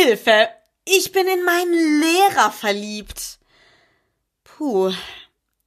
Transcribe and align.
Hilfe! 0.00 0.48
Ich 0.84 1.10
bin 1.10 1.26
in 1.26 1.44
meinen 1.44 2.00
Lehrer 2.00 2.52
verliebt. 2.52 3.40
Puh. 4.44 4.92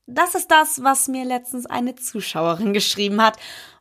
Das 0.06 0.36
ist 0.36 0.50
das, 0.50 0.82
was 0.84 1.10
mir 1.10 1.26
letztens 1.26 1.66
eine 1.66 1.96
Zuschauerin 1.96 2.72
geschrieben 2.80 3.22
hat. 3.22 3.38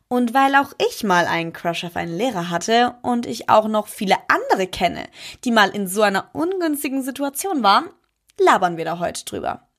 Und 0.09 0.33
weil 0.33 0.53
auch 0.55 0.73
ich 0.89 1.05
mal 1.05 1.25
einen 1.25 1.53
Crush 1.53 1.85
auf 1.85 1.95
einen 1.95 2.17
Lehrer 2.17 2.49
hatte 2.49 2.95
und 3.01 3.27
ich 3.27 3.47
auch 3.47 3.69
noch 3.69 3.87
viele 3.87 4.17
andere 4.27 4.67
kenne, 4.67 5.07
die 5.45 5.51
mal 5.51 5.69
in 5.69 5.87
so 5.87 6.01
einer 6.01 6.29
ungünstigen 6.33 7.01
Situation 7.01 7.63
waren, 7.63 7.89
labern 8.37 8.75
wir 8.75 8.83
da 8.83 8.99
heute 8.99 9.23
drüber. 9.23 9.69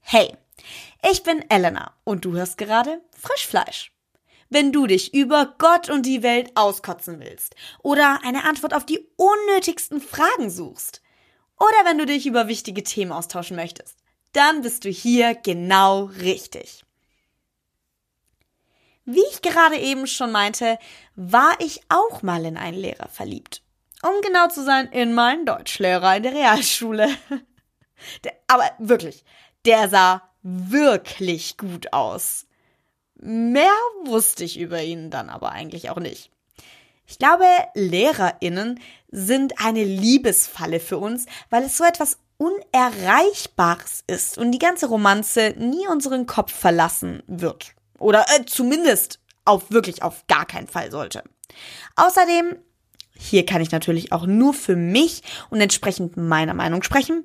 Hey, 0.00 0.36
ich 1.08 1.22
bin 1.22 1.48
Elena 1.48 1.94
und 2.02 2.24
du 2.24 2.32
hörst 2.32 2.58
gerade 2.58 3.00
Frischfleisch. 3.16 3.95
Wenn 4.48 4.72
du 4.72 4.86
dich 4.86 5.12
über 5.12 5.54
Gott 5.58 5.90
und 5.90 6.06
die 6.06 6.22
Welt 6.22 6.52
auskotzen 6.54 7.20
willst 7.20 7.54
oder 7.82 8.20
eine 8.24 8.44
Antwort 8.44 8.74
auf 8.74 8.86
die 8.86 9.06
unnötigsten 9.16 10.00
Fragen 10.00 10.50
suchst 10.50 11.02
oder 11.58 11.84
wenn 11.84 11.98
du 11.98 12.06
dich 12.06 12.26
über 12.26 12.48
wichtige 12.48 12.84
Themen 12.84 13.12
austauschen 13.12 13.56
möchtest, 13.56 13.96
dann 14.32 14.62
bist 14.62 14.84
du 14.84 14.90
hier 14.90 15.34
genau 15.34 16.04
richtig. 16.04 16.84
Wie 19.04 19.24
ich 19.30 19.40
gerade 19.40 19.76
eben 19.76 20.06
schon 20.06 20.32
meinte, 20.32 20.78
war 21.14 21.58
ich 21.60 21.80
auch 21.88 22.22
mal 22.22 22.44
in 22.44 22.56
einen 22.56 22.76
Lehrer 22.76 23.08
verliebt. 23.08 23.62
Um 24.02 24.20
genau 24.20 24.48
zu 24.48 24.62
sein, 24.62 24.88
in 24.88 25.14
meinen 25.14 25.46
Deutschlehrer 25.46 26.16
in 26.16 26.24
der 26.24 26.34
Realschule. 26.34 27.08
Der, 28.24 28.34
aber 28.46 28.70
wirklich, 28.78 29.24
der 29.64 29.88
sah 29.88 30.22
wirklich 30.42 31.56
gut 31.56 31.94
aus. 31.94 32.46
Mehr 33.18 33.72
wusste 34.04 34.44
ich 34.44 34.58
über 34.58 34.82
ihn 34.82 35.10
dann 35.10 35.30
aber 35.30 35.52
eigentlich 35.52 35.90
auch 35.90 35.98
nicht. 35.98 36.30
Ich 37.06 37.18
glaube, 37.18 37.44
Lehrerinnen 37.74 38.80
sind 39.10 39.54
eine 39.64 39.84
Liebesfalle 39.84 40.80
für 40.80 40.98
uns, 40.98 41.26
weil 41.50 41.62
es 41.64 41.76
so 41.76 41.84
etwas 41.84 42.18
Unerreichbares 42.38 44.04
ist 44.06 44.36
und 44.38 44.52
die 44.52 44.58
ganze 44.58 44.86
Romanze 44.86 45.54
nie 45.56 45.86
unseren 45.88 46.26
Kopf 46.26 46.52
verlassen 46.52 47.22
wird. 47.26 47.72
Oder 47.98 48.26
äh, 48.36 48.44
zumindest 48.44 49.20
auf 49.44 49.70
wirklich 49.70 50.02
auf 50.02 50.26
gar 50.26 50.44
keinen 50.44 50.66
Fall 50.66 50.90
sollte. 50.90 51.22
Außerdem, 51.94 52.56
hier 53.16 53.46
kann 53.46 53.62
ich 53.62 53.70
natürlich 53.70 54.12
auch 54.12 54.26
nur 54.26 54.52
für 54.52 54.76
mich 54.76 55.22
und 55.48 55.60
entsprechend 55.60 56.16
meiner 56.18 56.52
Meinung 56.52 56.82
sprechen, 56.82 57.24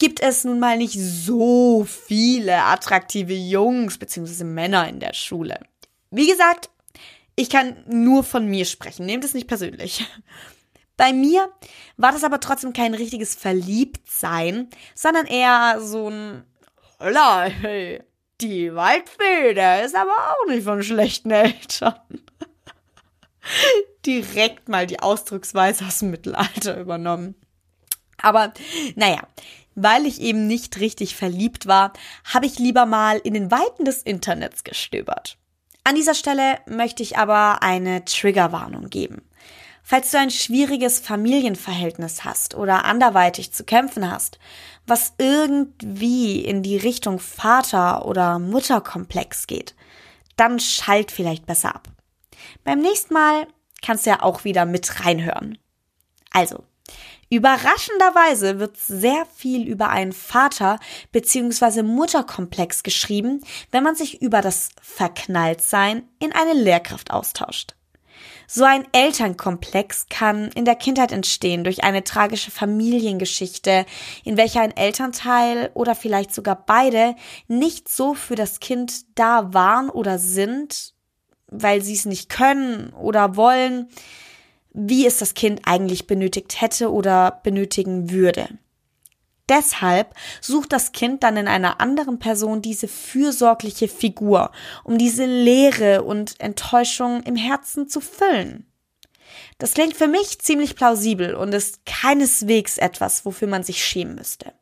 gibt 0.00 0.20
es 0.20 0.44
nun 0.44 0.58
mal 0.58 0.78
nicht 0.78 0.98
so 0.98 1.84
viele 1.84 2.64
attraktive 2.64 3.34
Jungs 3.34 3.98
bzw. 3.98 4.42
Männer 4.42 4.88
in 4.88 4.98
der 4.98 5.12
Schule. 5.12 5.60
Wie 6.10 6.26
gesagt, 6.26 6.70
ich 7.36 7.50
kann 7.50 7.84
nur 7.86 8.24
von 8.24 8.46
mir 8.46 8.64
sprechen, 8.64 9.06
nehmt 9.06 9.24
es 9.24 9.34
nicht 9.34 9.46
persönlich. 9.46 10.04
Bei 10.96 11.12
mir 11.12 11.50
war 11.96 12.12
das 12.12 12.24
aber 12.24 12.40
trotzdem 12.40 12.72
kein 12.72 12.94
richtiges 12.94 13.34
Verliebtsein, 13.34 14.68
sondern 14.94 15.26
eher 15.26 15.78
so 15.80 16.08
ein 16.10 16.44
Holla, 16.98 17.44
hey, 17.44 18.02
die 18.40 18.74
Waldfee, 18.74 19.54
der 19.54 19.84
ist 19.84 19.94
aber 19.94 20.12
auch 20.12 20.46
nicht 20.48 20.64
von 20.64 20.82
schlechten 20.82 21.30
Eltern. 21.30 21.94
Direkt 24.06 24.68
mal 24.68 24.86
die 24.86 25.00
Ausdrucksweise 25.00 25.86
aus 25.86 26.00
dem 26.00 26.10
Mittelalter 26.10 26.78
übernommen. 26.78 27.34
Aber 28.22 28.52
naja, 28.96 29.22
weil 29.82 30.06
ich 30.06 30.20
eben 30.20 30.46
nicht 30.46 30.80
richtig 30.80 31.16
verliebt 31.16 31.66
war, 31.66 31.92
habe 32.24 32.46
ich 32.46 32.58
lieber 32.58 32.86
mal 32.86 33.18
in 33.18 33.34
den 33.34 33.50
Weiten 33.50 33.84
des 33.84 34.02
Internets 34.02 34.64
gestöbert. 34.64 35.38
An 35.84 35.94
dieser 35.94 36.14
Stelle 36.14 36.58
möchte 36.66 37.02
ich 37.02 37.18
aber 37.18 37.62
eine 37.62 38.04
Triggerwarnung 38.04 38.90
geben. 38.90 39.22
Falls 39.82 40.10
du 40.10 40.18
ein 40.18 40.30
schwieriges 40.30 41.00
Familienverhältnis 41.00 42.24
hast 42.24 42.54
oder 42.54 42.84
anderweitig 42.84 43.52
zu 43.52 43.64
kämpfen 43.64 44.10
hast, 44.10 44.38
was 44.86 45.14
irgendwie 45.18 46.44
in 46.44 46.62
die 46.62 46.76
Richtung 46.76 47.18
Vater- 47.18 48.04
oder 48.04 48.38
Mutterkomplex 48.38 49.46
geht, 49.46 49.74
dann 50.36 50.60
schalt 50.60 51.10
vielleicht 51.10 51.46
besser 51.46 51.74
ab. 51.74 51.88
Beim 52.62 52.80
nächsten 52.80 53.14
Mal 53.14 53.46
kannst 53.82 54.06
du 54.06 54.10
ja 54.10 54.22
auch 54.22 54.44
wieder 54.44 54.64
mit 54.64 55.04
reinhören. 55.04 55.58
Also, 56.30 56.64
Überraschenderweise 57.30 58.58
wird 58.58 58.76
sehr 58.76 59.24
viel 59.36 59.66
über 59.68 59.88
einen 59.88 60.12
Vater- 60.12 60.80
bzw. 61.12 61.84
Mutterkomplex 61.84 62.82
geschrieben, 62.82 63.42
wenn 63.70 63.84
man 63.84 63.94
sich 63.94 64.20
über 64.20 64.40
das 64.40 64.70
Verknalltsein 64.82 66.02
in 66.18 66.32
eine 66.32 66.54
Lehrkraft 66.54 67.12
austauscht. 67.12 67.76
So 68.48 68.64
ein 68.64 68.84
Elternkomplex 68.90 70.06
kann 70.10 70.50
in 70.56 70.64
der 70.64 70.74
Kindheit 70.74 71.12
entstehen 71.12 71.62
durch 71.62 71.84
eine 71.84 72.02
tragische 72.02 72.50
Familiengeschichte, 72.50 73.86
in 74.24 74.36
welcher 74.36 74.62
ein 74.62 74.76
Elternteil 74.76 75.70
oder 75.74 75.94
vielleicht 75.94 76.34
sogar 76.34 76.64
beide 76.66 77.14
nicht 77.46 77.88
so 77.88 78.14
für 78.14 78.34
das 78.34 78.58
Kind 78.58 79.16
da 79.16 79.54
waren 79.54 79.88
oder 79.88 80.18
sind, 80.18 80.94
weil 81.46 81.80
sie 81.80 81.94
es 81.94 82.06
nicht 82.06 82.28
können 82.28 82.92
oder 82.94 83.36
wollen, 83.36 83.88
wie 84.72 85.06
es 85.06 85.18
das 85.18 85.34
Kind 85.34 85.62
eigentlich 85.64 86.06
benötigt 86.06 86.60
hätte 86.60 86.92
oder 86.92 87.40
benötigen 87.42 88.10
würde. 88.10 88.48
Deshalb 89.48 90.14
sucht 90.40 90.72
das 90.72 90.92
Kind 90.92 91.24
dann 91.24 91.36
in 91.36 91.48
einer 91.48 91.80
anderen 91.80 92.20
Person 92.20 92.62
diese 92.62 92.86
fürsorgliche 92.86 93.88
Figur, 93.88 94.52
um 94.84 94.96
diese 94.96 95.26
Leere 95.26 96.04
und 96.04 96.38
Enttäuschung 96.38 97.24
im 97.24 97.34
Herzen 97.34 97.88
zu 97.88 98.00
füllen. 98.00 98.66
Das 99.58 99.74
klingt 99.74 99.96
für 99.96 100.06
mich 100.06 100.38
ziemlich 100.38 100.76
plausibel 100.76 101.34
und 101.34 101.52
ist 101.52 101.84
keineswegs 101.84 102.78
etwas, 102.78 103.24
wofür 103.24 103.48
man 103.48 103.64
sich 103.64 103.84
schämen 103.84 104.14
müsste. 104.14 104.52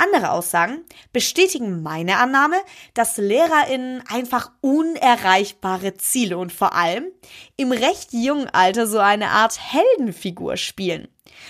Andere 0.00 0.30
Aussagen 0.30 0.82
bestätigen 1.12 1.82
meine 1.82 2.16
Annahme, 2.16 2.56
dass 2.94 3.18
LehrerInnen 3.18 4.02
einfach 4.08 4.50
unerreichbare 4.62 5.92
Ziele 5.94 6.38
und 6.38 6.54
vor 6.54 6.74
allem 6.74 7.08
im 7.58 7.70
recht 7.70 8.14
jungen 8.14 8.48
Alter 8.48 8.86
so 8.86 8.98
eine 8.98 9.28
Art 9.28 9.58
Heldenfigur 9.60 10.56
spielen. 10.56 11.08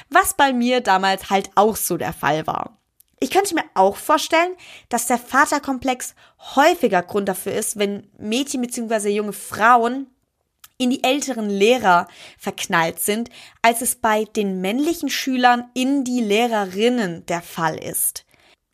Was 0.08 0.34
bei 0.34 0.52
mir 0.52 0.80
damals 0.80 1.30
halt 1.30 1.50
auch 1.54 1.76
so 1.76 1.96
der 1.96 2.12
Fall 2.12 2.48
war. 2.48 2.76
Ich 3.20 3.30
könnte 3.30 3.54
mir 3.54 3.64
auch 3.74 3.94
vorstellen, 3.94 4.56
dass 4.88 5.06
der 5.06 5.18
Vaterkomplex 5.18 6.16
häufiger 6.56 7.04
Grund 7.04 7.28
dafür 7.28 7.52
ist, 7.52 7.78
wenn 7.78 8.10
Mädchen 8.18 8.62
bzw. 8.62 9.10
junge 9.10 9.32
Frauen 9.32 10.08
in 10.76 10.90
die 10.90 11.04
älteren 11.04 11.50
Lehrer 11.50 12.08
verknallt 12.36 12.98
sind, 12.98 13.30
als 13.62 13.80
es 13.80 13.94
bei 13.94 14.24
den 14.24 14.60
männlichen 14.60 15.08
Schülern 15.08 15.70
in 15.74 16.02
die 16.02 16.20
Lehrerinnen 16.20 17.24
der 17.26 17.42
Fall 17.42 17.76
ist 17.78 18.24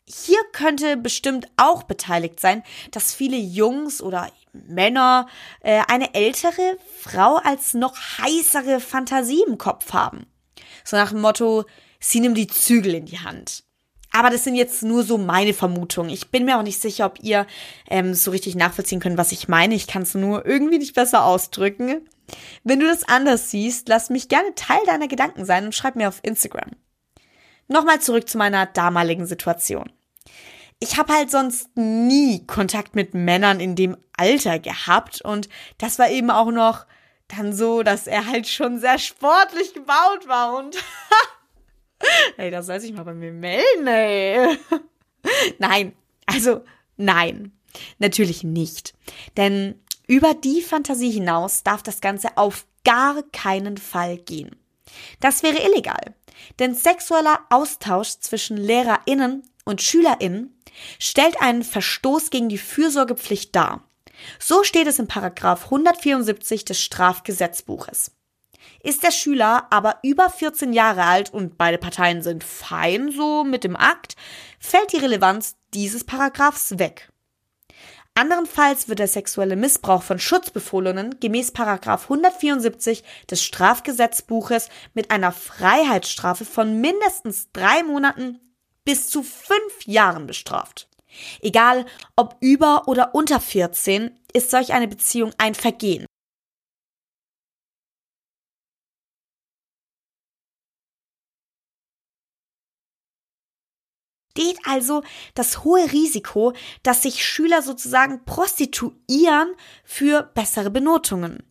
hier 0.07 0.39
könnte 0.53 0.95
bestimmt 0.95 1.47
auch 1.57 1.83
beteiligt 1.83 2.39
sein, 2.39 2.63
dass 2.91 3.13
viele 3.13 3.35
Jungs 3.35 4.01
oder 4.01 4.31
Männer 4.53 5.27
äh, 5.61 5.81
eine 5.87 6.13
ältere 6.15 6.77
Frau 7.01 7.35
als 7.35 7.73
noch 7.73 7.95
heißere 8.19 8.79
Fantasie 8.79 9.43
im 9.45 9.57
Kopf 9.57 9.93
haben. 9.93 10.25
So 10.85 10.95
nach 10.95 11.11
dem 11.11 11.21
Motto, 11.21 11.65
sie 11.99 12.21
nimmt 12.21 12.37
die 12.37 12.47
Zügel 12.47 12.95
in 12.95 13.05
die 13.05 13.19
Hand. 13.19 13.65
Aber 14.11 14.29
das 14.29 14.45
sind 14.45 14.55
jetzt 14.55 14.81
nur 14.81 15.03
so 15.03 15.17
meine 15.17 15.53
Vermutungen. 15.53 16.09
Ich 16.09 16.29
bin 16.31 16.45
mir 16.45 16.57
auch 16.57 16.63
nicht 16.63 16.81
sicher, 16.81 17.05
ob 17.05 17.21
ihr 17.21 17.45
ähm, 17.89 18.13
so 18.13 18.31
richtig 18.31 18.55
nachvollziehen 18.55 19.01
könnt, 19.01 19.17
was 19.17 19.33
ich 19.33 19.49
meine. 19.49 19.75
Ich 19.75 19.85
kann 19.85 20.03
es 20.03 20.15
nur 20.15 20.45
irgendwie 20.45 20.79
nicht 20.79 20.95
besser 20.95 21.25
ausdrücken. 21.25 22.07
Wenn 22.63 22.79
du 22.79 22.87
das 22.87 23.03
anders 23.07 23.51
siehst, 23.51 23.89
lass 23.89 24.09
mich 24.09 24.29
gerne 24.29 24.55
Teil 24.55 24.79
deiner 24.85 25.09
Gedanken 25.09 25.45
sein 25.45 25.65
und 25.65 25.75
schreib 25.75 25.97
mir 25.97 26.07
auf 26.07 26.21
Instagram. 26.23 26.71
Nochmal 27.67 27.99
zurück 27.99 28.29
zu 28.29 28.37
meiner 28.37 28.65
damaligen 28.65 29.25
Situation 29.25 29.91
ich 30.79 30.97
habe 30.97 31.13
halt 31.13 31.31
sonst 31.31 31.75
nie 31.75 32.45
Kontakt 32.45 32.95
mit 32.95 33.13
Männern 33.13 33.59
in 33.59 33.75
dem 33.75 33.97
Alter 34.15 34.59
gehabt 34.59 35.21
und 35.21 35.49
das 35.77 35.97
war 35.99 36.09
eben 36.09 36.29
auch 36.29 36.51
noch 36.51 36.85
dann 37.27 37.53
so, 37.53 37.83
dass 37.83 38.07
er 38.07 38.27
halt 38.27 38.47
schon 38.47 38.79
sehr 38.79 38.99
sportlich 38.99 39.73
gebaut 39.73 40.27
war 40.27 40.57
und 40.57 40.77
ey, 42.37 42.51
das 42.51 42.67
soll 42.67 42.79
sich 42.79 42.93
mal 42.93 43.03
bei 43.03 43.13
mir 43.13 43.31
melden, 43.31 43.87
ey. 43.87 44.57
nein, 45.59 45.93
also 46.25 46.63
nein, 46.95 47.51
natürlich 47.99 48.43
nicht. 48.43 48.93
Denn 49.35 49.79
über 50.07 50.33
die 50.33 50.61
Fantasie 50.61 51.11
hinaus 51.11 51.63
darf 51.63 51.83
das 51.83 52.01
Ganze 52.01 52.37
auf 52.37 52.65
gar 52.85 53.23
keinen 53.33 53.77
Fall 53.77 54.17
gehen. 54.17 54.55
Das 55.19 55.43
wäre 55.43 55.57
illegal. 55.57 56.15
Denn 56.59 56.75
sexueller 56.75 57.39
Austausch 57.49 58.19
zwischen 58.19 58.57
LehrerInnen 58.57 59.43
und 59.67 59.81
SchülerInnen 59.81 60.57
stellt 60.99 61.41
einen 61.41 61.63
Verstoß 61.63 62.29
gegen 62.29 62.49
die 62.49 62.57
Fürsorgepflicht 62.57 63.55
dar. 63.55 63.83
So 64.39 64.63
steht 64.63 64.87
es 64.87 64.99
in 64.99 65.07
Paragraph 65.07 65.65
174 65.65 66.65
des 66.65 66.81
Strafgesetzbuches. 66.81 68.11
Ist 68.81 69.03
der 69.03 69.11
Schüler 69.11 69.67
aber 69.69 69.99
über 70.03 70.29
14 70.29 70.73
Jahre 70.73 71.03
alt 71.03 71.33
und 71.33 71.57
beide 71.57 71.77
Parteien 71.77 72.21
sind 72.21 72.43
fein 72.43 73.11
so 73.11 73.43
mit 73.43 73.63
dem 73.63 73.75
Akt, 73.75 74.15
fällt 74.59 74.93
die 74.93 74.97
Relevanz 74.97 75.55
dieses 75.73 76.03
Paragraphs 76.03 76.79
weg. 76.79 77.11
Anderenfalls 78.15 78.89
wird 78.89 78.97
der 78.97 79.07
sexuelle 79.07 79.55
Missbrauch 79.55 80.01
von 80.01 80.17
Schutzbefohlenen 80.17 81.19
gemäß 81.19 81.51
Paragraf 81.51 82.03
174 82.03 83.03
des 83.29 83.43
Strafgesetzbuches 83.43 84.69
mit 84.95 85.11
einer 85.11 85.31
Freiheitsstrafe 85.31 86.43
von 86.43 86.81
mindestens 86.81 87.51
drei 87.51 87.83
Monaten 87.83 88.39
bis 88.87 89.09
zu 89.09 89.21
fünf 89.21 89.85
Jahren 89.85 90.27
bestraft. 90.27 90.87
Egal 91.41 91.85
ob 92.15 92.37
über 92.39 92.87
oder 92.87 93.13
unter 93.13 93.41
14, 93.41 94.17
ist 94.31 94.49
solch 94.49 94.71
eine 94.71 94.87
Beziehung 94.87 95.33
ein 95.37 95.55
Vergehen. 95.55 96.05
Steht 104.31 104.59
also 104.65 105.03
das 105.33 105.65
hohe 105.65 105.91
Risiko, 105.91 106.53
dass 106.81 107.03
sich 107.03 107.25
Schüler 107.25 107.61
sozusagen 107.61 108.23
prostituieren 108.23 109.53
für 109.83 110.23
bessere 110.33 110.69
Benotungen. 110.69 111.43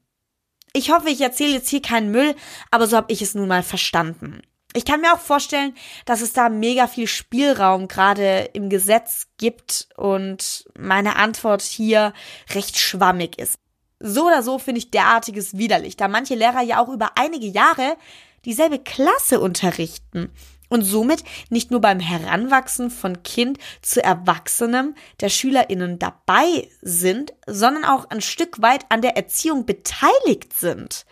Ich 0.73 0.91
hoffe, 0.91 1.11
ich 1.11 1.21
erzähle 1.21 1.53
jetzt 1.53 1.69
hier 1.69 1.83
keinen 1.83 2.11
Müll, 2.11 2.35
aber 2.71 2.87
so 2.87 2.97
habe 2.97 3.13
ich 3.13 3.21
es 3.21 3.35
nun 3.35 3.49
mal 3.49 3.63
verstanden. 3.63 4.41
Ich 4.77 4.85
kann 4.85 5.01
mir 5.01 5.15
auch 5.15 5.21
vorstellen, 5.21 5.75
dass 6.05 6.21
es 6.21 6.35
da 6.35 6.51
mega 6.51 6.87
viel 6.87 7.07
Spielraum 7.07 7.89
gerade 7.89 8.51
im 8.53 8.69
Gesetz 8.69 9.27
gibt 9.39 9.89
und 9.97 10.67
meine 10.79 11.17
Antwort 11.17 11.63
hier 11.63 12.13
recht 12.55 12.77
schwammig 12.77 13.39
ist. 13.39 13.59
So 14.01 14.27
oder 14.27 14.43
so 14.43 14.59
finde 14.59 14.81
ich 14.81 14.91
derartiges 14.91 15.57
widerlich, 15.57 15.97
da 15.97 16.09
manche 16.09 16.35
Lehrer 16.35 16.61
ja 16.61 16.79
auch 16.79 16.91
über 16.91 17.13
einige 17.15 17.47
Jahre 17.47 17.97
dieselbe 18.45 18.79
Klasse 18.79 19.41
unterrichten 19.41 20.31
und 20.69 20.83
somit 20.83 21.25
nicht 21.49 21.71
nur 21.71 21.81
beim 21.81 21.99
Heranwachsen 21.99 22.91
von 22.91 23.23
Kind 23.23 23.59
zu 23.81 24.05
Erwachsenem 24.05 24.95
der 25.21 25.31
Schülerinnen 25.31 25.99
dabei 25.99 26.69
sind, 26.83 27.33
sondern 27.47 27.87
auch 27.87 28.11
ein 28.11 28.21
Stück 28.21 28.61
weit 28.61 28.85
an 28.91 29.01
der 29.01 29.17
Erziehung 29.17 29.65
beteiligt 29.65 30.53
sind. 30.53 31.07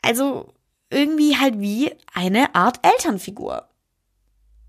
Also 0.00 0.54
irgendwie 0.92 1.36
halt 1.36 1.60
wie 1.60 1.94
eine 2.12 2.54
Art 2.54 2.80
Elternfigur. 2.82 3.68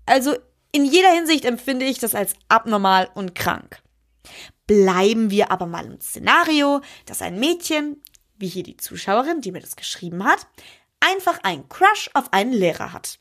Also 0.06 0.36
in 0.72 0.84
jeder 0.84 1.12
Hinsicht 1.12 1.44
empfinde 1.44 1.84
ich 1.84 1.98
das 1.98 2.14
als 2.14 2.34
abnormal 2.48 3.08
und 3.14 3.34
krank. 3.34 3.80
Bleiben 4.66 5.30
wir 5.30 5.50
aber 5.50 5.66
mal 5.66 5.84
im 5.84 6.00
Szenario, 6.00 6.80
dass 7.06 7.22
ein 7.22 7.38
Mädchen, 7.38 8.02
wie 8.36 8.48
hier 8.48 8.62
die 8.62 8.76
Zuschauerin, 8.76 9.40
die 9.40 9.52
mir 9.52 9.60
das 9.60 9.76
geschrieben 9.76 10.24
hat, 10.24 10.46
einfach 11.00 11.38
einen 11.44 11.68
Crush 11.68 12.10
auf 12.14 12.32
einen 12.32 12.52
Lehrer 12.52 12.92
hat. 12.92 13.18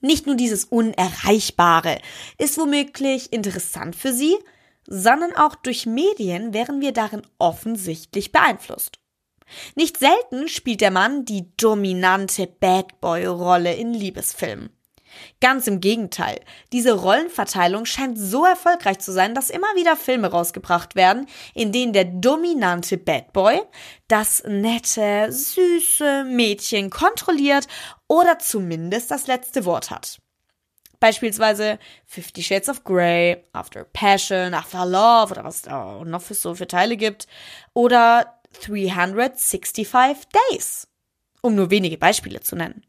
Nicht 0.00 0.26
nur 0.26 0.36
dieses 0.36 0.64
Unerreichbare 0.64 2.00
ist 2.38 2.56
womöglich 2.56 3.32
interessant 3.32 3.96
für 3.96 4.12
sie, 4.12 4.36
sondern 4.86 5.34
auch 5.34 5.56
durch 5.56 5.86
Medien 5.86 6.54
wären 6.54 6.80
wir 6.80 6.92
darin 6.92 7.22
offensichtlich 7.38 8.30
beeinflusst. 8.30 8.97
Nicht 9.74 9.98
selten 9.98 10.48
spielt 10.48 10.80
der 10.80 10.90
Mann 10.90 11.24
die 11.24 11.46
dominante 11.56 12.46
Bad 12.46 13.00
Boy 13.00 13.26
Rolle 13.26 13.74
in 13.74 13.94
Liebesfilmen. 13.94 14.70
Ganz 15.40 15.66
im 15.66 15.80
Gegenteil, 15.80 16.40
diese 16.72 16.92
Rollenverteilung 16.92 17.84
scheint 17.86 18.18
so 18.18 18.44
erfolgreich 18.44 18.98
zu 18.98 19.12
sein, 19.12 19.34
dass 19.34 19.50
immer 19.50 19.74
wieder 19.74 19.96
Filme 19.96 20.28
rausgebracht 20.28 20.96
werden, 20.96 21.26
in 21.54 21.72
denen 21.72 21.92
der 21.92 22.04
dominante 22.04 22.98
Bad 22.98 23.32
Boy 23.32 23.60
das 24.08 24.42
nette, 24.46 25.32
süße 25.32 26.24
Mädchen 26.24 26.90
kontrolliert 26.90 27.66
oder 28.06 28.38
zumindest 28.38 29.10
das 29.10 29.26
letzte 29.26 29.64
Wort 29.64 29.90
hat. 29.90 30.18
Beispielsweise 31.00 31.78
Fifty 32.06 32.42
Shades 32.42 32.68
of 32.68 32.82
Grey, 32.82 33.44
After 33.52 33.84
Passion, 33.84 34.52
After 34.52 34.84
Love 34.84 35.32
oder 35.32 35.44
was 35.44 35.56
es 35.56 35.62
da 35.62 36.02
noch 36.04 36.22
für 36.22 36.34
so 36.34 36.56
für 36.56 36.66
Teile 36.66 36.96
gibt. 36.96 37.28
Oder 37.72 38.37
365 38.64 39.88
Days, 40.50 40.88
um 41.42 41.54
nur 41.54 41.70
wenige 41.70 41.98
Beispiele 41.98 42.40
zu 42.40 42.56
nennen. 42.56 42.84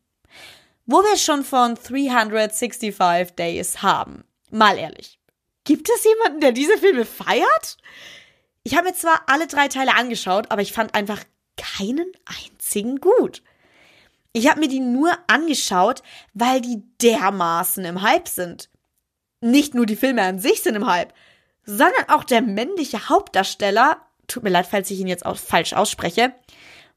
Wo 0.86 1.02
wir 1.04 1.18
schon 1.18 1.44
von 1.44 1.76
365 1.76 2.96
Days 3.36 3.82
haben, 3.82 4.24
mal 4.50 4.78
ehrlich, 4.78 5.20
gibt 5.64 5.90
es 5.90 6.04
jemanden, 6.04 6.42
der 6.42 6.52
diese 6.52 6.78
Filme 6.78 7.06
feiert? 7.06 7.78
Ich 8.64 8.76
habe 8.76 8.88
mir 8.88 8.96
zwar 8.96 9.22
alle 9.28 9.48
drei 9.48 9.68
Teile 9.68 9.96
angeschaut, 9.96 10.50
aber 10.50 10.62
ich 10.62 10.74
fand 10.74 10.96
einfach 10.96 11.24
keinen 11.58 12.12
einzigen 12.26 13.00
gut. 13.00 13.44
Ich 14.34 14.50
habe 14.50 14.60
mir 14.60 14.68
die 14.68 14.80
nur 14.80 15.12
angeschaut, 15.28 16.04
weil 16.34 16.62
die 16.62 16.84
dermaßen 17.02 17.84
im 17.86 18.02
Hype 18.02 18.28
sind. 18.28 18.70
Nicht 19.42 19.74
nur 19.74 19.86
die 19.86 19.96
Filme 19.96 20.22
an 20.24 20.40
sich 20.40 20.62
sind 20.62 20.76
im 20.76 20.88
Hype, 20.88 21.14
sondern 21.66 22.10
auch 22.10 22.24
der 22.24 22.42
männliche 22.42 23.10
Hauptdarsteller 23.10 24.02
tut 24.30 24.44
mir 24.44 24.50
leid, 24.50 24.68
falls 24.68 24.90
ich 24.92 25.00
ihn 25.00 25.08
jetzt 25.08 25.26
auch 25.26 25.38
falsch 25.38 25.74
ausspreche, 25.74 26.34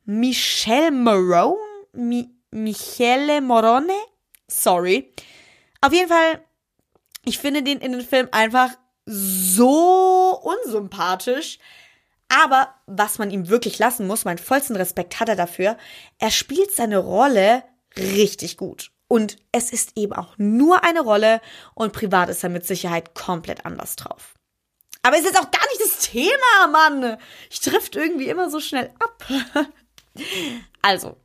Michelle 0.04 0.90
Morone, 0.90 1.58
Mi 1.92 2.30
Michele 2.50 3.40
Morone, 3.40 3.94
sorry. 4.46 5.12
Auf 5.80 5.92
jeden 5.92 6.08
Fall, 6.08 6.44
ich 7.24 7.38
finde 7.38 7.62
den 7.62 7.80
in 7.80 7.92
den 7.92 8.02
Film 8.02 8.28
einfach 8.30 8.70
so 9.06 10.38
unsympathisch. 10.42 11.58
Aber 12.28 12.74
was 12.86 13.18
man 13.18 13.30
ihm 13.30 13.48
wirklich 13.48 13.78
lassen 13.78 14.06
muss, 14.06 14.24
meinen 14.24 14.38
vollsten 14.38 14.76
Respekt 14.76 15.20
hat 15.20 15.28
er 15.28 15.36
dafür, 15.36 15.76
er 16.18 16.30
spielt 16.30 16.72
seine 16.72 16.98
Rolle 16.98 17.62
richtig 17.96 18.56
gut. 18.56 18.90
Und 19.08 19.36
es 19.52 19.72
ist 19.72 19.92
eben 19.96 20.14
auch 20.14 20.38
nur 20.38 20.84
eine 20.84 21.02
Rolle 21.02 21.42
und 21.74 21.92
privat 21.92 22.30
ist 22.30 22.42
er 22.42 22.48
mit 22.48 22.66
Sicherheit 22.66 23.14
komplett 23.14 23.66
anders 23.66 23.96
drauf. 23.96 24.34
Aber 25.02 25.18
ist 25.18 25.24
jetzt 25.24 25.38
auch 25.38 25.50
gar 25.50 25.66
nicht 25.68 25.80
das 25.80 26.10
Thema, 26.10 26.66
Mann. 26.70 27.18
Ich 27.50 27.60
trifft 27.60 27.96
irgendwie 27.96 28.28
immer 28.28 28.50
so 28.50 28.60
schnell 28.60 28.92
ab. 29.00 29.24
also, 30.82 31.16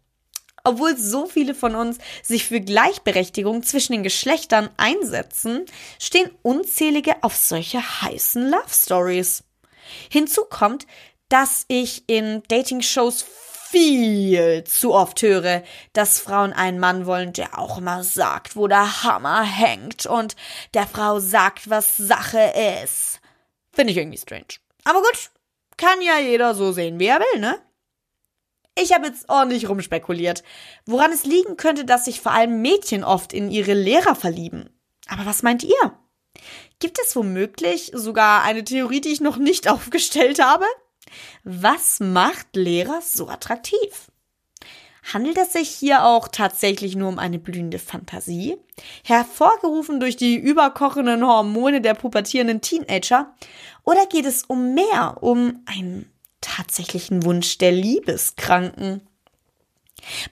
obwohl 0.64 0.98
so 0.98 1.28
viele 1.28 1.56
von 1.56 1.76
uns 1.76 1.98
sich 2.24 2.46
für 2.46 2.60
Gleichberechtigung 2.60 3.64
zwischen 3.64 3.94
den 3.94 4.04
Geschlechtern 4.04 4.70
einsetzen, 4.78 5.66
stehen 6.00 6.30
unzählige 6.42 7.16
auf 7.22 7.36
solche 7.36 7.80
heißen 8.02 8.50
Love 8.50 8.70
Stories. 8.70 9.44
Hinzu 10.10 10.44
kommt, 10.44 10.88
dass 11.30 11.66
ich 11.68 12.10
in 12.10 12.44
Dating-Shows 12.48 13.26
viel 13.70 14.64
zu 14.64 14.94
oft 14.94 15.22
höre, 15.22 15.62
dass 15.94 16.20
Frauen 16.20 16.54
einen 16.54 16.80
Mann 16.80 17.06
wollen, 17.06 17.34
der 17.34 17.60
auch 17.60 17.78
immer 17.78 18.04
sagt, 18.04 18.56
wo 18.56 18.68
der 18.68 19.04
Hammer 19.04 19.44
hängt 19.44 20.06
und 20.06 20.36
der 20.74 20.88
Frau 20.88 21.20
sagt, 21.20 21.70
was 21.70 21.98
Sache 21.98 22.54
ist. 22.84 23.20
Finde 23.78 23.92
ich 23.92 23.98
irgendwie 23.98 24.18
strange. 24.18 24.58
Aber 24.86 25.04
gut, 25.04 25.30
kann 25.78 26.02
ja 26.02 26.18
jeder 26.18 26.56
so 26.56 26.72
sehen, 26.72 27.00
wie 27.00 27.06
er 27.06 27.20
will, 27.20 27.40
ne? 27.40 27.60
Ich 28.76 28.92
habe 28.92 29.06
jetzt 29.06 29.30
ordentlich 29.30 29.70
rumspekuliert, 29.70 30.44
woran 30.88 31.12
es 31.12 31.26
liegen 31.26 31.58
könnte, 31.58 31.86
dass 31.86 32.06
sich 32.06 32.20
vor 32.20 32.32
allem 32.32 32.64
Mädchen 32.64 33.04
oft 33.04 33.34
in 33.34 33.52
ihre 33.52 33.76
Lehrer 33.76 34.16
verlieben. 34.16 34.72
Aber 35.08 35.28
was 35.28 35.44
meint 35.44 35.64
ihr? 35.64 35.94
Gibt 36.80 36.98
es 37.00 37.16
womöglich 37.16 37.92
sogar 37.94 38.42
eine 38.42 38.64
Theorie, 38.64 39.00
die 39.00 39.14
ich 39.14 39.22
noch 39.22 39.38
nicht 39.38 39.68
aufgestellt 39.70 40.42
habe? 40.42 40.66
Was 41.44 42.00
macht 42.00 42.56
Lehrer 42.56 43.02
so 43.04 43.28
attraktiv? 43.28 44.08
Handelt 45.14 45.38
es 45.38 45.54
sich 45.54 45.70
hier 45.70 46.04
auch 46.04 46.28
tatsächlich 46.28 46.98
nur 46.98 47.08
um 47.08 47.18
eine 47.18 47.40
blühende 47.40 47.80
Fantasie, 47.80 48.58
hervorgerufen 49.06 50.02
durch 50.02 50.18
die 50.18 50.36
überkochenden 50.36 51.26
Hormone 51.26 51.80
der 51.80 51.94
pubertierenden 51.94 52.60
Teenager? 52.60 53.34
Oder 53.88 54.06
geht 54.06 54.26
es 54.26 54.44
um 54.44 54.74
mehr, 54.74 55.24
um 55.24 55.64
einen 55.66 56.12
tatsächlichen 56.42 57.24
Wunsch 57.24 57.58
der 57.58 57.72
Liebeskranken? 57.72 59.08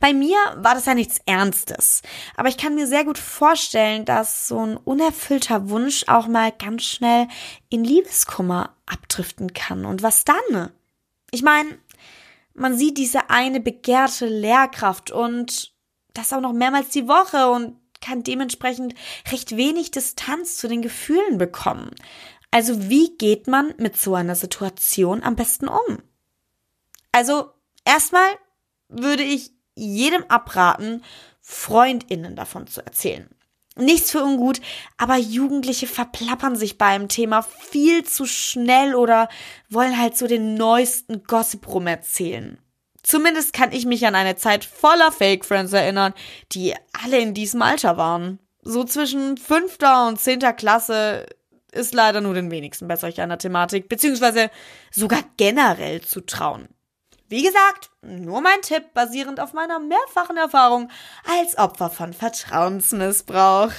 Bei 0.02 0.12
mir 0.12 0.36
war 0.58 0.76
das 0.76 0.88
ja 0.88 0.94
nichts 0.94 1.22
Ernstes, 1.26 2.02
aber 2.36 2.50
ich 2.50 2.58
kann 2.58 2.76
mir 2.76 2.86
sehr 2.86 3.06
gut 3.06 3.18
vorstellen, 3.18 4.04
dass 4.04 4.50
so 4.50 4.60
ein 4.60 4.76
unerfüllter 4.76 5.70
Wunsch 5.70 6.04
auch 6.08 6.28
mal 6.28 6.52
ganz 6.52 6.84
schnell 6.84 7.30
in 7.70 7.86
Liebeskummer 7.86 8.76
abdriften 8.88 9.54
kann. 9.54 9.86
Und 9.86 10.04
was 10.04 10.26
dann? 10.26 10.72
Ich 11.32 11.42
meine, 11.42 11.80
man 12.56 12.78
sieht 12.78 12.98
diese 12.98 13.30
eine 13.30 13.62
begehrte 13.62 14.28
Lehrkraft 14.28 15.12
und 15.12 15.74
das 16.14 16.34
auch 16.34 16.42
noch 16.42 16.54
mehrmals 16.54 16.90
die 16.90 17.08
Woche 17.08 17.50
und 17.50 17.78
kann 18.06 18.22
dementsprechend 18.22 18.94
recht 19.32 19.58
wenig 19.58 19.92
Distanz 19.92 20.58
zu 20.58 20.68
den 20.68 20.82
Gefühlen 20.82 21.38
bekommen. 21.38 21.92
Also 22.56 22.90
wie 22.90 23.10
geht 23.18 23.48
man 23.48 23.74
mit 23.80 23.98
so 23.98 24.16
einer 24.16 24.34
Situation 24.34 25.24
am 25.24 25.36
besten 25.36 25.68
um? 25.68 26.02
Also 27.12 27.52
erstmal 27.84 28.30
würde 28.88 29.24
ich 29.24 29.52
jedem 29.76 30.24
abraten, 30.30 31.04
Freundinnen 31.42 32.38
davon 32.38 32.66
zu 32.66 32.80
erzählen. 32.80 33.28
Nichts 33.76 34.12
für 34.12 34.24
ungut, 34.24 34.62
aber 34.96 35.18
Jugendliche 35.18 35.86
verplappern 35.86 36.56
sich 36.56 36.78
beim 36.78 37.10
Thema 37.10 37.42
viel 37.42 38.06
zu 38.06 38.26
schnell 38.26 38.96
oder 38.96 39.28
wollen 39.68 40.00
halt 40.00 40.16
so 40.16 40.26
den 40.26 40.54
neuesten 40.54 41.24
Gossip 41.24 41.68
rum 41.68 41.88
erzählen. 41.88 42.58
Zumindest 43.04 43.52
kann 43.52 43.74
ich 43.74 43.86
mich 43.86 44.08
an 44.08 44.16
eine 44.16 44.38
Zeit 44.38 44.64
voller 44.64 45.12
Fake 45.12 45.44
Friends 45.44 45.74
erinnern, 45.74 46.14
die 46.54 46.74
alle 47.04 47.20
in 47.20 47.34
diesem 47.34 47.62
Alter 47.62 47.98
waren. 47.98 48.40
So 48.62 48.86
zwischen 48.86 49.36
fünfter 49.36 50.08
und 50.08 50.22
zehnter 50.22 50.54
Klasse 50.54 51.26
ist 51.76 51.94
leider 51.94 52.22
nur 52.22 52.34
den 52.34 52.52
wenigsten 52.52 52.88
bei 52.88 52.96
solch 52.96 53.22
einer 53.22 53.38
Thematik, 53.38 53.90
beziehungsweise 53.90 54.50
sogar 54.92 55.20
generell 55.38 56.02
zu 56.02 56.22
trauen. 56.22 56.70
Wie 57.28 57.44
gesagt, 57.44 57.90
nur 58.02 58.42
mein 58.42 58.62
Tipp 58.62 58.94
basierend 58.94 59.40
auf 59.40 59.54
meiner 59.54 59.80
mehrfachen 59.80 60.38
Erfahrung 60.38 60.92
als 61.28 61.58
Opfer 61.58 61.90
von 61.90 62.14
Vertrauensmissbrauch. 62.14 63.72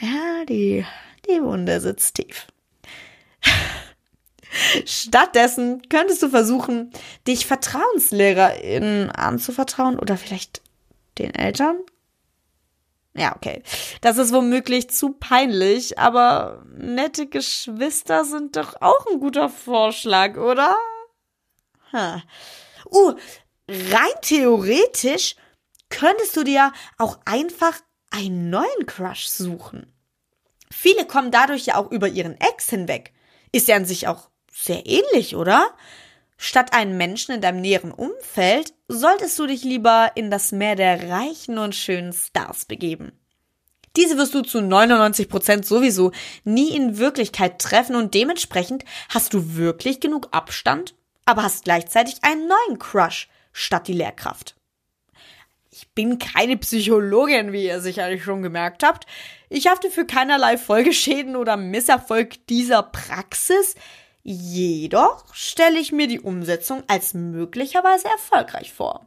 Ja, 0.00 0.44
die, 0.46 0.84
die 1.28 1.42
Wunde 1.42 1.80
sitzt 1.80 2.16
tief. 2.16 2.46
Stattdessen 4.84 5.82
könntest 5.88 6.22
du 6.22 6.28
versuchen, 6.28 6.92
dich 7.26 7.46
VertrauenslehrerInnen 7.46 9.10
anzuvertrauen 9.10 9.98
oder 9.98 10.18
vielleicht 10.18 10.60
den 11.18 11.34
Eltern? 11.34 11.78
Ja, 13.14 13.36
okay. 13.36 13.62
Das 14.00 14.16
ist 14.16 14.32
womöglich 14.32 14.88
zu 14.90 15.12
peinlich, 15.12 15.98
aber 15.98 16.64
nette 16.74 17.26
Geschwister 17.26 18.24
sind 18.24 18.56
doch 18.56 18.80
auch 18.80 19.06
ein 19.06 19.20
guter 19.20 19.50
Vorschlag, 19.50 20.36
oder? 20.38 20.76
Hm. 21.90 22.22
Uh, 22.90 23.12
rein 23.68 24.20
theoretisch 24.22 25.36
könntest 25.90 26.36
du 26.36 26.42
dir 26.42 26.72
auch 26.96 27.18
einfach 27.26 27.78
einen 28.10 28.48
neuen 28.48 28.86
Crush 28.86 29.26
suchen. 29.26 29.92
Viele 30.70 31.06
kommen 31.06 31.30
dadurch 31.30 31.66
ja 31.66 31.76
auch 31.76 31.90
über 31.90 32.08
ihren 32.08 32.40
Ex 32.40 32.70
hinweg. 32.70 33.12
Ist 33.52 33.68
ja 33.68 33.76
an 33.76 33.84
sich 33.84 34.08
auch 34.08 34.30
sehr 34.50 34.86
ähnlich, 34.86 35.36
oder? 35.36 35.74
Statt 36.44 36.72
einen 36.72 36.96
Menschen 36.96 37.36
in 37.36 37.40
deinem 37.40 37.60
näheren 37.60 37.92
Umfeld 37.92 38.74
solltest 38.88 39.38
du 39.38 39.46
dich 39.46 39.62
lieber 39.62 40.10
in 40.16 40.28
das 40.28 40.50
Meer 40.50 40.74
der 40.74 41.08
reichen 41.08 41.56
und 41.56 41.72
schönen 41.72 42.12
Stars 42.12 42.64
begeben. 42.64 43.12
Diese 43.94 44.18
wirst 44.18 44.34
du 44.34 44.42
zu 44.42 44.60
99 44.60 45.28
Prozent 45.28 45.64
sowieso 45.64 46.10
nie 46.42 46.74
in 46.74 46.98
Wirklichkeit 46.98 47.60
treffen 47.60 47.94
und 47.94 48.14
dementsprechend 48.14 48.84
hast 49.08 49.34
du 49.34 49.54
wirklich 49.54 50.00
genug 50.00 50.30
Abstand, 50.32 50.96
aber 51.26 51.44
hast 51.44 51.62
gleichzeitig 51.62 52.16
einen 52.22 52.48
neuen 52.48 52.80
Crush 52.80 53.28
statt 53.52 53.86
die 53.86 53.92
Lehrkraft. 53.92 54.56
Ich 55.70 55.90
bin 55.90 56.18
keine 56.18 56.56
Psychologin, 56.56 57.52
wie 57.52 57.66
ihr 57.66 57.80
sicherlich 57.80 58.24
schon 58.24 58.42
gemerkt 58.42 58.82
habt. 58.82 59.06
Ich 59.48 59.68
hafte 59.68 59.92
für 59.92 60.06
keinerlei 60.06 60.58
Folgeschäden 60.58 61.36
oder 61.36 61.56
Misserfolg 61.56 62.44
dieser 62.48 62.82
Praxis. 62.82 63.76
Jedoch 64.22 65.34
stelle 65.34 65.78
ich 65.78 65.90
mir 65.90 66.06
die 66.06 66.20
Umsetzung 66.20 66.84
als 66.86 67.12
möglicherweise 67.12 68.08
erfolgreich 68.08 68.72
vor. 68.72 69.06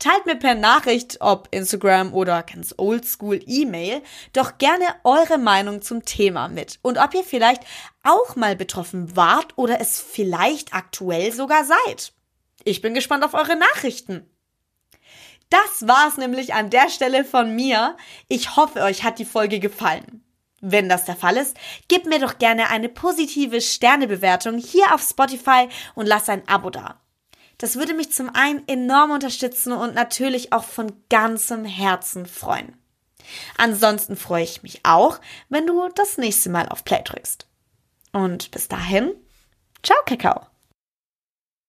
Teilt 0.00 0.26
mir 0.26 0.36
per 0.36 0.54
Nachricht, 0.54 1.18
ob 1.20 1.48
Instagram 1.50 2.14
oder 2.14 2.42
ganz 2.42 2.74
oldschool 2.76 3.40
E-Mail, 3.46 4.02
doch 4.32 4.58
gerne 4.58 4.84
eure 5.04 5.38
Meinung 5.38 5.82
zum 5.82 6.04
Thema 6.04 6.48
mit 6.48 6.78
und 6.82 6.98
ob 6.98 7.14
ihr 7.14 7.24
vielleicht 7.24 7.62
auch 8.04 8.36
mal 8.36 8.56
betroffen 8.56 9.16
wart 9.16 9.56
oder 9.56 9.80
es 9.80 10.00
vielleicht 10.00 10.74
aktuell 10.74 11.32
sogar 11.32 11.64
seid. 11.64 12.12
Ich 12.64 12.80
bin 12.80 12.94
gespannt 12.94 13.24
auf 13.24 13.34
eure 13.34 13.56
Nachrichten. 13.56 14.28
Das 15.50 15.88
war's 15.88 16.16
nämlich 16.16 16.54
an 16.54 16.70
der 16.70 16.90
Stelle 16.90 17.24
von 17.24 17.54
mir. 17.54 17.96
Ich 18.28 18.56
hoffe, 18.56 18.82
euch 18.82 19.02
hat 19.02 19.18
die 19.18 19.24
Folge 19.24 19.60
gefallen. 19.60 20.22
Wenn 20.60 20.88
das 20.88 21.04
der 21.04 21.16
Fall 21.16 21.36
ist, 21.36 21.56
gib 21.86 22.06
mir 22.06 22.18
doch 22.18 22.38
gerne 22.38 22.70
eine 22.70 22.88
positive 22.88 23.60
Sternebewertung 23.60 24.58
hier 24.58 24.92
auf 24.92 25.02
Spotify 25.02 25.68
und 25.94 26.06
lass 26.06 26.28
ein 26.28 26.46
Abo 26.48 26.70
da. 26.70 27.00
Das 27.58 27.76
würde 27.76 27.94
mich 27.94 28.12
zum 28.12 28.34
einen 28.34 28.66
enorm 28.68 29.10
unterstützen 29.10 29.72
und 29.72 29.94
natürlich 29.94 30.52
auch 30.52 30.64
von 30.64 30.92
ganzem 31.08 31.64
Herzen 31.64 32.26
freuen. 32.26 32.76
Ansonsten 33.56 34.16
freue 34.16 34.44
ich 34.44 34.62
mich 34.62 34.80
auch, 34.84 35.20
wenn 35.48 35.66
du 35.66 35.88
das 35.94 36.18
nächste 36.18 36.50
Mal 36.50 36.68
auf 36.68 36.84
Play 36.84 37.02
drückst. 37.04 37.46
Und 38.12 38.50
bis 38.52 38.68
dahin, 38.68 39.12
ciao 39.82 39.98
Kakao. 40.06 40.57